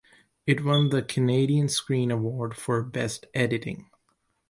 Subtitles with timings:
[0.47, 3.87] It won the Canadian Screen Award for Best Editing.